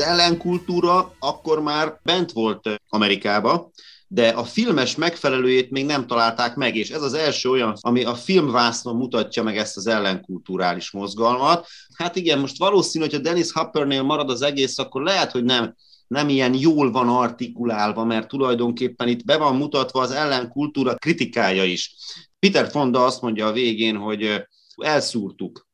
Ellenkultúra 0.08 1.16
akkor 1.20 1.62
már 1.62 2.00
bent 2.04 2.32
volt 2.32 2.82
Amerikába, 2.90 3.72
de 4.08 4.28
a 4.28 4.44
filmes 4.44 4.96
megfelelőjét 4.96 5.70
még 5.70 5.86
nem 5.86 6.08
találták 6.08 6.56
meg, 6.56 6.76
és 6.76 6.90
ez 6.90 7.02
az 7.02 7.14
első 7.14 7.50
olyan, 7.50 7.74
ami 7.82 8.04
a 8.04 8.16
filmvásznon 8.16 8.96
mutatja 8.96 9.44
meg 9.44 9.58
ezt 9.58 9.78
az 9.78 9.88
ellenkulturális 9.88 10.92
mozgalmat. 10.92 11.68
Hát 11.94 12.16
igen, 12.16 12.40
most 12.40 12.58
valószínű, 12.58 13.06
hogy 13.06 13.16
a 13.16 13.20
Dennis 13.20 13.52
Hoppernél 13.52 14.04
marad 14.04 14.30
az 14.30 14.42
egész, 14.42 14.78
akkor 14.78 15.04
lehet, 15.04 15.32
hogy 15.32 15.44
nem 15.44 15.76
nem 16.08 16.30
ilyen 16.30 16.54
jól 16.54 16.92
van 16.92 17.10
artikulálva, 17.10 18.04
mert 18.04 18.28
tulajdonképpen 18.28 19.08
itt 19.08 19.26
be 19.26 19.38
van 19.38 19.56
mutatva 19.56 20.02
az 20.02 20.12
ellenkultúra 20.12 20.96
kritikája 20.96 21.64
is. 21.64 21.96
Peter 22.40 22.70
Fonda 22.70 23.06
azt 23.06 23.22
mondja 23.22 23.48
a 23.48 23.52
végén, 23.52 23.96
hogy 23.96 24.48
elszúrtuk. 24.76 25.67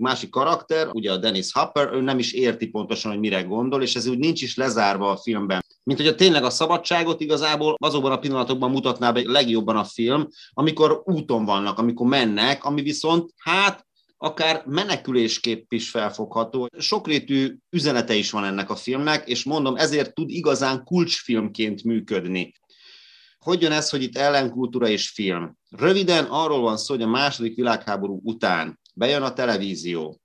Másik 0.00 0.30
karakter, 0.30 0.88
ugye 0.92 1.12
a 1.12 1.16
Dennis 1.16 1.52
Hopper, 1.52 1.92
ő 1.92 2.00
nem 2.00 2.18
is 2.18 2.32
érti 2.32 2.66
pontosan, 2.66 3.10
hogy 3.10 3.20
mire 3.20 3.42
gondol, 3.42 3.82
és 3.82 3.94
ez 3.94 4.06
úgy 4.06 4.18
nincs 4.18 4.42
is 4.42 4.56
lezárva 4.56 5.10
a 5.10 5.16
filmben. 5.16 5.64
Mint 5.82 5.98
hogy 5.98 6.08
a 6.08 6.14
tényleg 6.14 6.44
a 6.44 6.50
szabadságot 6.50 7.20
igazából 7.20 7.74
azokban 7.78 8.12
a 8.12 8.18
pillanatokban 8.18 8.70
mutatná 8.70 9.12
be 9.12 9.22
legjobban 9.24 9.76
a 9.76 9.84
film, 9.84 10.28
amikor 10.50 11.02
úton 11.04 11.44
vannak, 11.44 11.78
amikor 11.78 12.06
mennek, 12.06 12.64
ami 12.64 12.82
viszont 12.82 13.30
hát 13.36 13.86
akár 14.16 14.62
menekülésképp 14.66 15.72
is 15.72 15.90
felfogható. 15.90 16.68
Sokrétű 16.78 17.56
üzenete 17.70 18.14
is 18.14 18.30
van 18.30 18.44
ennek 18.44 18.70
a 18.70 18.76
filmnek, 18.76 19.28
és 19.28 19.44
mondom, 19.44 19.76
ezért 19.76 20.14
tud 20.14 20.30
igazán 20.30 20.84
kulcsfilmként 20.84 21.84
működni. 21.84 22.54
Hogy 23.38 23.62
jön 23.62 23.72
ez, 23.72 23.90
hogy 23.90 24.02
itt 24.02 24.16
ellenkultúra 24.16 24.88
és 24.88 25.08
film? 25.08 25.56
Röviden 25.70 26.24
arról 26.24 26.60
van 26.60 26.76
szó, 26.76 26.94
hogy 26.94 27.02
a 27.02 27.08
második 27.08 27.56
világháború 27.56 28.20
után 28.24 28.80
bejön 28.98 29.22
a 29.22 29.32
televízió, 29.32 30.20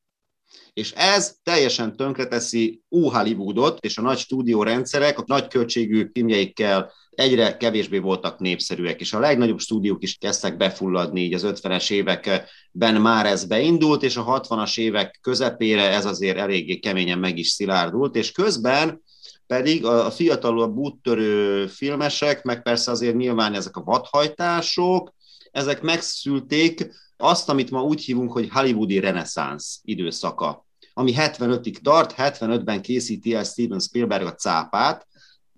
és 0.74 0.92
ez 0.92 1.36
teljesen 1.44 1.96
tönkreteszi 1.96 2.82
ó 2.92 3.10
Hollywoodot, 3.10 3.86
és 3.86 3.98
a 3.98 4.02
nagy 4.02 4.18
stúdiórendszerek, 4.18 5.20
a 5.20 5.24
nagy 5.26 5.48
költségű 5.48 6.10
filmjeikkel 6.14 6.92
egyre 7.10 7.58
kevésbé 7.58 7.98
voltak 7.98 8.40
népszerűek, 8.40 9.00
és 9.00 9.14
a 9.14 9.20
legnagyobb 9.20 9.60
stúdiók 9.60 10.04
is 10.04 10.18
kezdtek 10.18 10.58
befulladni, 10.58 11.22
így 11.22 11.34
az 11.34 11.44
50-es 11.46 11.92
években 11.92 13.02
már 13.02 13.26
ez 13.26 13.46
beindult, 13.46 14.04
és 14.04 14.18
a 14.18 14.42
60-as 14.42 14.78
évek 14.78 15.20
közepére 15.22 15.90
ez 15.90 16.06
azért 16.06 16.38
eléggé 16.38 16.80
keményen 16.80 17.20
meg 17.20 17.38
is 17.38 17.48
szilárdult, 17.48 18.16
és 18.16 18.32
közben 18.32 19.02
pedig 19.48 19.86
a 19.86 20.12
fiatalabb 20.12 20.76
úttörő 20.76 21.68
filmesek, 21.68 22.44
meg 22.44 22.62
persze 22.62 22.92
azért 22.92 23.16
nyilván 23.16 23.54
ezek 23.54 23.76
a 23.76 23.84
vadhajtások, 23.84 25.14
ezek 25.52 25.82
megszülték 25.82 26.92
azt, 27.18 27.50
amit 27.50 27.72
ma 27.72 27.84
úgy 27.84 28.02
hívunk, 28.02 28.32
hogy 28.32 28.50
hollywoodi 28.50 29.00
reneszánsz 29.00 29.80
időszaka, 29.84 30.66
ami 30.94 31.14
75-ig 31.18 31.76
tart, 31.76 32.14
75-ben 32.18 32.82
készíti 32.82 33.34
el 33.34 33.44
Steven 33.44 33.80
Spielberg 33.80 34.26
a 34.26 34.36
cápát, 34.36 35.08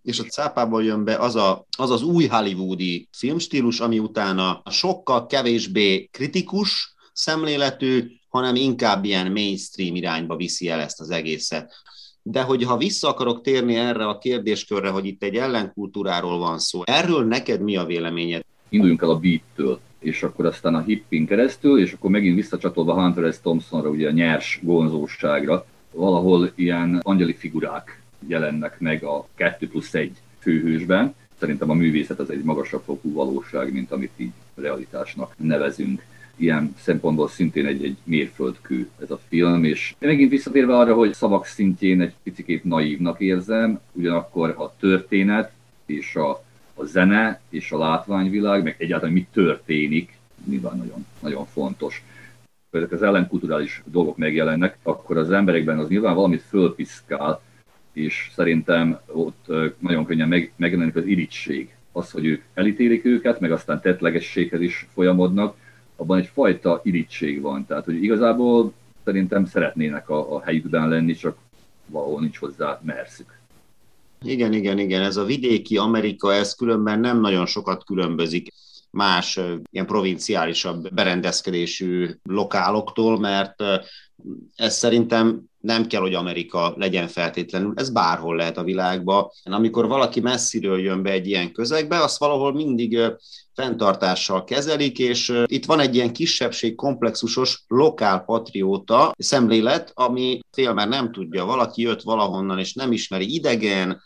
és 0.01 0.19
a 0.19 0.23
cápából 0.23 0.83
jön 0.83 1.03
be 1.03 1.15
az, 1.15 1.35
a, 1.35 1.65
az 1.77 1.91
az 1.91 2.03
új 2.03 2.25
hollywoodi 2.25 3.07
filmstílus, 3.11 3.79
ami 3.79 3.99
utána 3.99 4.61
sokkal 4.69 5.25
kevésbé 5.25 6.05
kritikus 6.11 6.95
szemléletű, 7.13 8.11
hanem 8.29 8.55
inkább 8.55 9.05
ilyen 9.05 9.31
mainstream 9.31 9.95
irányba 9.95 10.35
viszi 10.35 10.69
el 10.69 10.79
ezt 10.79 10.99
az 10.99 11.09
egészet. 11.09 11.73
De 12.21 12.41
hogyha 12.41 12.77
vissza 12.77 13.07
akarok 13.07 13.41
térni 13.41 13.75
erre 13.75 14.07
a 14.07 14.17
kérdéskörre, 14.17 14.89
hogy 14.89 15.05
itt 15.05 15.23
egy 15.23 15.35
ellenkultúráról 15.35 16.37
van 16.37 16.59
szó, 16.59 16.81
erről 16.85 17.25
neked 17.25 17.61
mi 17.61 17.75
a 17.75 17.85
véleményed? 17.85 18.41
Induljunk 18.73 19.01
el 19.01 19.09
a 19.09 19.19
beat-től 19.19 19.79
és 20.03 20.23
akkor 20.23 20.45
aztán 20.45 20.75
a 20.75 20.81
hippin 20.81 21.25
keresztül, 21.25 21.79
és 21.79 21.93
akkor 21.93 22.09
megint 22.09 22.35
visszacsatolva 22.35 22.93
Hunter 22.93 23.33
S. 23.33 23.39
Thompsonra, 23.39 23.89
ugye 23.89 24.07
a 24.07 24.11
nyers 24.11 24.59
gonzóságra, 24.61 25.65
valahol 25.91 26.51
ilyen 26.55 26.99
angyali 27.03 27.33
figurák 27.33 28.01
jelennek 28.27 28.79
meg 28.79 29.03
a 29.03 29.27
2 29.35 29.67
plusz 29.67 29.93
1 29.93 30.11
főhősben. 30.39 31.15
Szerintem 31.39 31.69
a 31.69 31.73
művészet 31.73 32.19
az 32.19 32.29
egy 32.29 32.43
magasabb 32.43 32.81
fokú 32.85 33.13
valóság, 33.13 33.73
mint 33.73 33.91
amit 33.91 34.11
így 34.15 34.31
realitásnak 34.55 35.35
nevezünk. 35.37 36.05
Ilyen 36.35 36.75
szempontból 36.79 37.27
szintén 37.27 37.65
egy, 37.65 37.83
egy 37.83 37.97
mérföldkő 38.03 38.89
ez 39.01 39.11
a 39.11 39.19
film, 39.27 39.63
és 39.63 39.95
megint 39.99 40.29
visszatérve 40.29 40.77
arra, 40.77 40.93
hogy 40.93 41.13
szavak 41.13 41.45
szintjén 41.45 42.01
egy 42.01 42.13
picit 42.23 42.63
naívnak 42.63 43.19
érzem, 43.19 43.79
ugyanakkor 43.91 44.49
a 44.49 44.73
történet 44.79 45.51
és 45.85 46.15
a 46.15 46.43
a 46.75 46.85
zene 46.85 47.41
és 47.49 47.71
a 47.71 47.77
látványvilág, 47.77 48.63
meg 48.63 48.75
egyáltalán 48.77 49.13
mi 49.13 49.27
történik, 49.31 50.17
nyilván 50.45 50.77
nagyon, 50.77 51.05
nagyon 51.19 51.45
fontos. 51.45 52.03
Ha 52.71 52.77
ezek 52.77 52.91
az 52.91 53.01
ellenkulturális 53.01 53.81
dolgok 53.85 54.17
megjelennek, 54.17 54.77
akkor 54.83 55.17
az 55.17 55.31
emberekben 55.31 55.79
az 55.79 55.87
nyilván 55.87 56.15
valamit 56.15 56.41
fölpiszkál, 56.41 57.41
és 57.93 58.29
szerintem 58.33 58.99
ott 59.05 59.45
nagyon 59.79 60.05
könnyen 60.05 60.27
meg, 60.27 60.51
megjelenik 60.55 60.95
az 60.95 61.05
irigység. 61.05 61.75
Az, 61.91 62.11
hogy 62.11 62.25
ők 62.25 62.43
elítélik 62.53 63.05
őket, 63.05 63.39
meg 63.39 63.51
aztán 63.51 63.81
tettlegességhez 63.81 64.61
is 64.61 64.87
folyamodnak, 64.93 65.55
abban 65.95 66.17
egy 66.17 66.29
fajta 66.33 66.81
irigység 66.83 67.41
van. 67.41 67.65
Tehát, 67.65 67.85
hogy 67.85 68.03
igazából 68.03 68.73
szerintem 69.03 69.45
szeretnének 69.45 70.09
a, 70.09 70.35
a 70.35 70.41
helyükben 70.41 70.89
lenni, 70.89 71.13
csak 71.13 71.37
valahol 71.85 72.21
nincs 72.21 72.37
hozzá 72.37 72.79
merszük. 72.83 73.41
Igen, 74.23 74.53
igen, 74.53 74.79
igen, 74.79 75.01
ez 75.01 75.17
a 75.17 75.23
vidéki 75.23 75.77
Amerika, 75.77 76.33
ez 76.33 76.55
különben 76.55 76.99
nem 76.99 77.19
nagyon 77.19 77.45
sokat 77.45 77.83
különbözik 77.83 78.47
más 78.91 79.39
ilyen 79.71 79.85
provinciálisabb 79.85 80.93
berendezkedésű 80.93 82.09
lokáloktól, 82.23 83.19
mert 83.19 83.63
ez 84.55 84.75
szerintem 84.75 85.43
nem 85.63 85.87
kell, 85.87 86.01
hogy 86.01 86.13
Amerika 86.13 86.73
legyen 86.77 87.07
feltétlenül, 87.07 87.73
ez 87.75 87.89
bárhol 87.89 88.35
lehet 88.35 88.57
a 88.57 88.63
világban. 88.63 89.29
Amikor 89.43 89.87
valaki 89.87 90.19
messziről 90.19 90.79
jön 90.79 91.03
be 91.03 91.11
egy 91.11 91.27
ilyen 91.27 91.51
közegbe, 91.51 92.03
azt 92.03 92.19
valahol 92.19 92.53
mindig 92.53 92.99
fenntartással 93.53 94.43
kezelik, 94.43 94.99
és 94.99 95.33
itt 95.45 95.65
van 95.65 95.79
egy 95.79 95.95
ilyen 95.95 96.13
kisebbség 96.13 96.75
komplexusos 96.75 97.63
lokál 97.67 98.23
patrióta 98.23 99.13
szemlélet, 99.17 99.91
ami 99.93 100.39
félmer 100.51 100.87
nem 100.87 101.11
tudja, 101.11 101.45
valaki 101.45 101.81
jött 101.81 102.01
valahonnan, 102.01 102.59
és 102.59 102.73
nem 102.73 102.91
ismeri 102.91 103.33
idegen, 103.33 104.01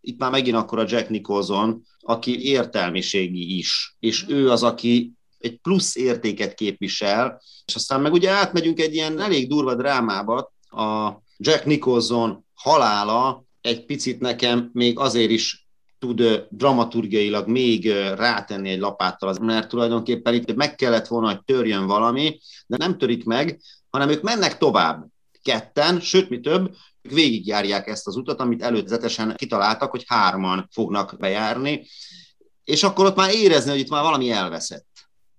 itt 0.00 0.18
már 0.18 0.30
megint 0.30 0.56
akkor 0.56 0.78
a 0.78 0.86
Jack 0.88 1.08
Nicholson, 1.08 1.82
aki 2.00 2.44
értelmiségi 2.44 3.56
is, 3.58 3.96
és 4.00 4.24
ő 4.28 4.50
az, 4.50 4.62
aki 4.62 5.12
egy 5.38 5.58
plusz 5.60 5.96
értéket 5.96 6.54
képvisel, 6.54 7.42
és 7.66 7.74
aztán 7.74 8.00
meg 8.00 8.12
ugye 8.12 8.30
átmegyünk 8.30 8.80
egy 8.80 8.94
ilyen 8.94 9.20
elég 9.20 9.48
durva 9.48 9.74
drámába, 9.74 10.52
a 10.72 11.22
Jack 11.36 11.64
Nicholson 11.64 12.44
halála 12.54 13.44
egy 13.60 13.84
picit 13.84 14.20
nekem 14.20 14.70
még 14.72 14.98
azért 14.98 15.30
is 15.30 15.66
tud 15.98 16.46
dramaturgiailag 16.50 17.48
még 17.48 17.92
rátenni 18.16 18.70
egy 18.70 18.78
lapáttal, 18.78 19.36
mert 19.40 19.68
tulajdonképpen 19.68 20.34
itt 20.34 20.54
meg 20.54 20.74
kellett 20.74 21.06
volna, 21.06 21.26
hogy 21.26 21.42
törjön 21.44 21.86
valami, 21.86 22.40
de 22.66 22.76
nem 22.76 22.98
törik 22.98 23.24
meg, 23.24 23.60
hanem 23.90 24.08
ők 24.08 24.22
mennek 24.22 24.58
tovább 24.58 25.06
ketten, 25.42 26.00
sőt, 26.00 26.28
mi 26.28 26.40
több, 26.40 26.74
ők 27.02 27.12
végigjárják 27.12 27.86
ezt 27.86 28.06
az 28.06 28.16
utat, 28.16 28.40
amit 28.40 28.62
előzetesen 28.62 29.34
kitaláltak, 29.36 29.90
hogy 29.90 30.04
hárman 30.06 30.68
fognak 30.70 31.16
bejárni, 31.18 31.86
és 32.64 32.82
akkor 32.82 33.04
ott 33.04 33.16
már 33.16 33.34
érezni, 33.34 33.70
hogy 33.70 33.80
itt 33.80 33.90
már 33.90 34.02
valami 34.02 34.30
elveszett. 34.30 34.86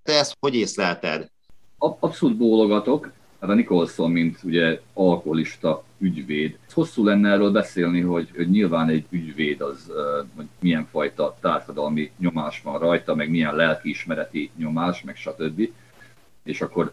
Te 0.04 0.14
ezt 0.14 0.38
hogy 0.40 0.56
észlelted? 0.56 1.32
Abszolút 1.78 2.38
bólogatok. 2.38 3.12
Hát 3.44 3.52
a 3.52 3.56
Nicholson, 3.56 4.12
mint 4.12 4.40
ugye 4.44 4.82
alkoholista 4.94 5.84
ügyvéd. 5.98 6.58
Hosszú 6.70 7.06
lenne 7.06 7.32
erről 7.32 7.52
beszélni, 7.52 8.02
hogy, 8.02 8.30
hogy 8.36 8.50
nyilván 8.50 8.90
egy 8.90 9.06
ügyvéd 9.10 9.62
az, 9.62 9.92
hogy 10.36 10.46
milyen 10.60 10.88
fajta 10.92 11.38
társadalmi 11.40 12.12
nyomás 12.18 12.62
van 12.62 12.80
rajta, 12.80 13.16
meg 13.16 13.30
milyen 13.30 13.56
lelkiismereti 13.56 14.52
nyomás, 14.58 15.04
meg 15.04 15.16
stb. 15.16 15.70
És 16.44 16.62
akkor 16.62 16.92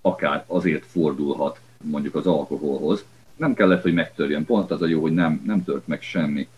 akár 0.00 0.44
azért 0.46 0.84
fordulhat 0.84 1.60
mondjuk 1.82 2.14
az 2.14 2.26
alkoholhoz. 2.26 3.04
Nem 3.36 3.54
kellett, 3.54 3.82
hogy 3.82 3.94
megtörjön. 3.94 4.44
Pont 4.44 4.70
az 4.70 4.82
a 4.82 4.86
jó, 4.86 5.00
hogy 5.00 5.14
nem, 5.14 5.42
nem 5.46 5.64
tört 5.64 5.86
meg 5.86 6.02
semmi. 6.02 6.48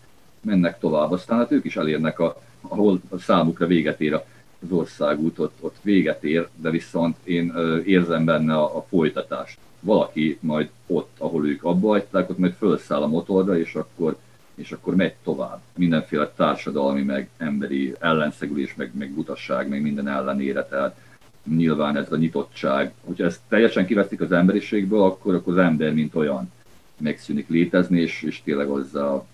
Mennek 0.41 0.79
tovább. 0.79 1.11
Aztán 1.11 1.37
hát 1.37 1.51
ők 1.51 1.65
is 1.65 1.75
elérnek, 1.75 2.19
a, 2.19 2.41
ahol 2.61 3.01
a 3.09 3.17
számukra 3.17 3.67
véget 3.67 4.01
ér 4.01 4.13
az 4.63 4.71
országút, 4.71 5.39
ott, 5.39 5.57
ott 5.59 5.75
véget 5.81 6.23
ér, 6.23 6.47
de 6.55 6.69
viszont 6.69 7.17
én 7.23 7.53
érzem 7.85 8.25
benne 8.25 8.55
a, 8.55 8.77
a 8.77 8.85
folytatást. 8.89 9.57
Valaki 9.79 10.37
majd 10.41 10.69
ott, 10.87 11.15
ahol 11.17 11.47
ők 11.47 11.63
abba 11.63 11.87
hagyták, 11.87 12.29
ott 12.29 12.37
majd 12.37 12.53
felszáll 12.53 13.01
a 13.01 13.07
motorra, 13.07 13.57
és 13.57 13.75
akkor 13.75 14.17
és 14.55 14.71
akkor 14.71 14.95
megy 14.95 15.13
tovább. 15.23 15.61
Mindenféle 15.75 16.31
társadalmi, 16.35 17.01
meg 17.01 17.29
emberi 17.37 17.93
ellenszegülés, 17.99 18.75
meg, 18.75 18.91
meg 18.97 19.11
butasság, 19.11 19.69
meg 19.69 19.81
minden 19.81 20.07
ellenére. 20.07 20.65
Tehát 20.65 20.95
nyilván 21.43 21.97
ez 21.97 22.11
a 22.11 22.17
nyitottság. 22.17 22.93
Hogyha 23.05 23.25
ezt 23.25 23.39
teljesen 23.47 23.85
kiveszik 23.85 24.21
az 24.21 24.31
emberiségből, 24.31 25.01
akkor, 25.01 25.35
akkor 25.35 25.53
az 25.53 25.59
ember, 25.59 25.93
mint 25.93 26.15
olyan 26.15 26.51
megszűnik 26.97 27.49
létezni, 27.49 27.99
és, 27.99 28.21
és 28.21 28.41
tényleg 28.41 28.67
az 28.67 28.95
a 28.95 29.25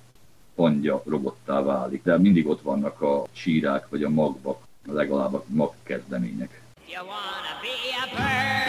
pangya 0.56 1.02
robottá 1.06 1.62
válik. 1.62 2.04
De 2.04 2.18
mindig 2.18 2.48
ott 2.48 2.62
vannak 2.62 3.02
a 3.02 3.24
csírák, 3.32 3.90
vagy 3.90 4.04
a 4.04 4.10
magvak, 4.10 4.67
legalább 4.92 5.34
a 5.34 5.44
magkezdemények. 5.48 6.62
You 6.88 7.06
wanna 7.06 7.60
be 7.62 7.76
a 8.04 8.16
bird. 8.16 8.67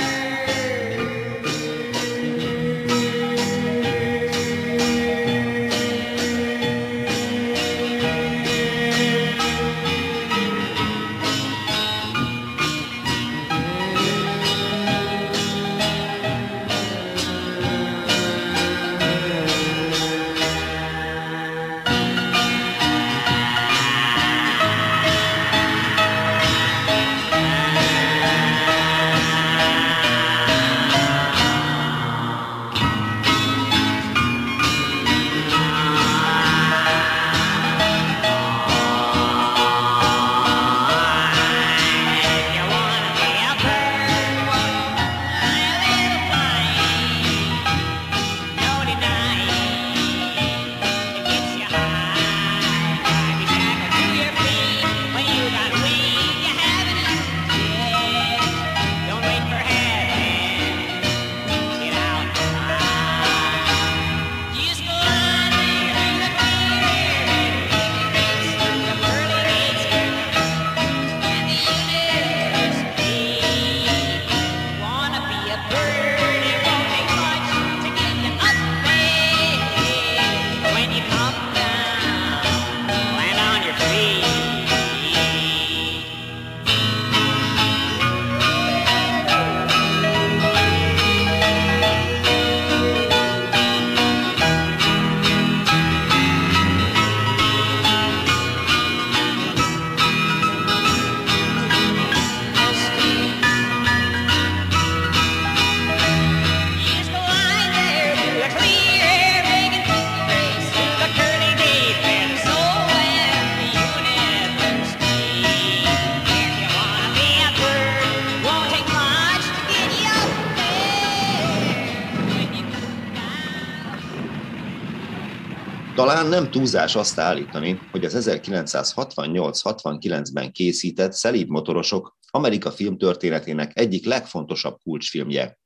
Talán 125.98 126.26
nem 126.26 126.50
túlzás 126.50 126.96
azt 126.96 127.18
állítani, 127.18 127.80
hogy 127.90 128.04
az 128.04 128.28
1968-69-ben 128.30 130.52
készített 130.52 131.12
szelíd 131.12 131.48
motorosok 131.48 132.16
Amerika 132.30 132.70
filmtörténetének 132.70 133.78
egyik 133.78 134.06
legfontosabb 134.06 134.76
kulcsfilmje. 134.82 135.58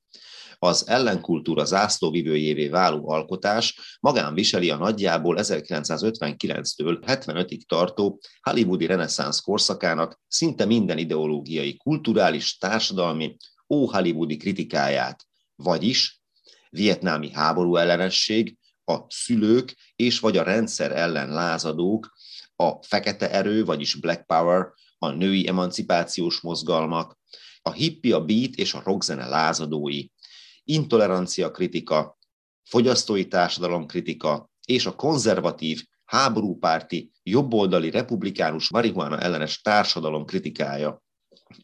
Az 0.59 0.89
ellenkultúra 0.89 1.65
zászlóvivőjévé 1.65 2.69
váló 2.69 3.11
alkotás 3.11 3.99
magán 4.01 4.35
viseli 4.35 4.71
a 4.71 4.77
nagyjából 4.77 5.37
1959-től 5.39 7.03
75-ig 7.07 7.61
tartó 7.67 8.21
hollywoodi 8.43 8.87
reneszánsz 8.87 9.41
korszakának 9.41 10.21
szinte 10.29 10.65
minden 10.65 10.99
ideológiai, 10.99 11.77
kulturális, 11.77 12.57
társadalmi, 12.57 13.37
ó-hollywoodi 13.69 14.37
kritikáját, 14.37 15.25
vagyis 15.55 16.23
vietnámi 16.71 17.31
háború 17.31 17.77
ellenesség, 17.77 18.57
a 18.85 18.99
szülők 19.09 19.77
és 19.97 20.21
vagy 20.21 20.37
a 20.37 20.43
rendszer 20.43 20.93
ellen 20.93 21.29
lázadók, 21.29 22.13
a 22.57 22.83
fekete 22.83 23.31
erő, 23.31 23.65
vagyis 23.65 23.95
Black 23.95 24.27
Power, 24.27 24.73
a 24.99 25.11
női 25.11 25.49
emancipációs 25.49 26.41
mozgalmak, 26.41 27.19
a 27.63 27.73
hippi, 27.73 28.13
a 28.13 28.25
beat 28.25 28.55
és 28.55 28.75
a 28.75 28.83
rockzene 28.85 29.27
lázadói, 29.27 30.07
intolerancia 30.65 31.51
kritika, 31.51 32.19
fogyasztói 32.65 33.29
társadalom 33.29 33.87
kritika 33.87 34.51
és 34.67 34.87
a 34.87 34.95
konzervatív, 34.95 35.85
háborúpárti, 36.05 37.11
jobboldali 37.23 37.91
republikánus 37.91 38.71
marihuana 38.71 39.21
ellenes 39.21 39.61
társadalom 39.61 40.25
kritikája. 40.25 41.03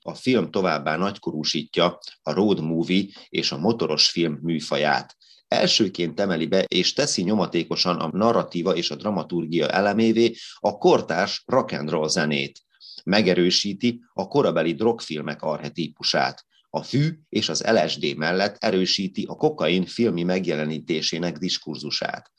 A 0.02 0.14
film 0.14 0.50
továbbá 0.50 0.96
nagykorúsítja 0.96 1.98
a 2.22 2.32
road 2.32 2.60
movie 2.60 3.06
és 3.28 3.52
a 3.52 3.58
motoros 3.58 4.10
film 4.10 4.38
műfaját, 4.42 5.16
elsőként 5.48 6.20
emeli 6.20 6.46
be 6.46 6.64
és 6.68 6.92
teszi 6.92 7.22
nyomatékosan 7.22 7.96
a 7.96 8.10
narratíva 8.12 8.76
és 8.76 8.90
a 8.90 8.96
dramaturgia 8.96 9.68
elemévé 9.68 10.34
a 10.54 10.78
kortárs 10.78 11.42
rock 11.46 11.72
and 11.72 11.90
roll 11.90 12.08
zenét. 12.08 12.60
Megerősíti 13.04 14.00
a 14.12 14.28
korabeli 14.28 14.74
drogfilmek 14.74 15.42
arhetípusát. 15.42 16.46
A 16.70 16.82
fű 16.82 17.18
és 17.28 17.48
az 17.48 17.64
LSD 17.66 18.16
mellett 18.16 18.56
erősíti 18.58 19.24
a 19.28 19.34
kokain 19.34 19.86
filmi 19.86 20.22
megjelenítésének 20.22 21.38
diskurzusát. 21.38 22.30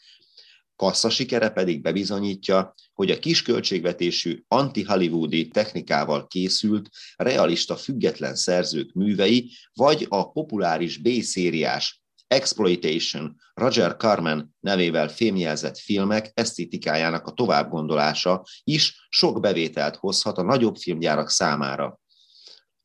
Kassza 0.76 1.10
sikere 1.10 1.50
pedig 1.50 1.82
bebizonyítja, 1.82 2.74
hogy 2.94 3.12
a 3.12 3.20
kisköltségvetésű 3.20 4.44
anti-hollywoodi 4.48 5.48
technikával 5.48 6.28
készült, 6.28 6.90
realista 7.16 7.76
független 7.76 8.36
szerzők 8.36 8.94
művei, 8.94 9.52
vagy 9.74 10.06
a 10.10 10.32
populáris 10.32 10.98
B-szériás 10.98 12.02
Exploitation, 12.30 13.36
Roger 13.54 13.96
Carmen 13.98 14.56
nevével 14.60 15.08
fémjelzett 15.08 15.78
filmek 15.78 16.32
esztétikájának 16.34 17.28
a 17.28 17.32
továbbgondolása 17.32 18.44
is 18.64 19.08
sok 19.10 19.40
bevételt 19.40 19.96
hozhat 19.96 20.38
a 20.38 20.42
nagyobb 20.42 20.76
filmgyárak 20.76 21.30
számára. 21.30 22.00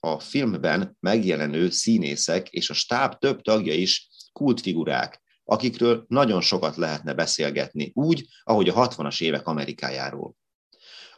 A 0.01 0.19
filmben 0.19 0.97
megjelenő 1.01 1.71
színészek 1.71 2.49
és 2.49 2.71
a 2.71 2.75
stáb 2.75 3.19
több 3.19 3.41
tagja 3.41 3.73
is 3.73 4.09
kultfigurák, 4.33 5.23
akikről 5.45 6.05
nagyon 6.09 6.41
sokat 6.41 6.77
lehetne 6.77 7.15
beszélgetni, 7.15 7.91
úgy, 7.95 8.27
ahogy 8.43 8.69
a 8.69 8.89
60-as 8.89 9.23
évek 9.23 9.47
Amerikájáról. 9.47 10.35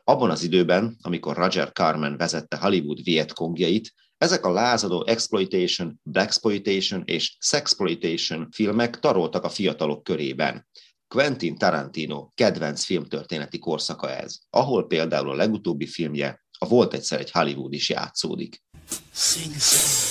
Abban 0.05 0.31
az 0.31 0.43
időben, 0.43 0.97
amikor 1.01 1.37
Roger 1.37 1.73
Carmen 1.73 2.17
vezette 2.17 2.57
Hollywood 2.57 3.03
Vietcongjait, 3.03 3.95
ezek 4.19 4.45
a 4.45 4.53
lázadó 4.53 5.05
exploitation, 5.07 6.01
blaxploitation 6.03 7.03
és 7.05 7.37
sexploitation 7.41 8.49
filmek 8.53 8.99
taroltak 8.99 9.45
a 9.45 9.49
fiatalok 9.49 10.03
körében. 10.03 10.67
Quentin 11.09 11.57
Tarantino 11.57 12.31
kedvenc 12.35 12.85
filmtörténeti 12.85 13.59
korszaka 13.59 14.11
ez, 14.11 14.39
ahol 14.51 14.87
például 14.87 15.31
a 15.31 15.35
legutóbbi 15.35 15.87
filmje, 15.87 16.45
a 16.59 16.67
Volt 16.67 16.95
egyszer 16.95 17.21
egy 17.21 17.31
Hollywood 17.31 17.73
is 17.73 17.89
játszódik. 17.89 18.63
Sing, 19.13 19.55
sing. 19.55 20.07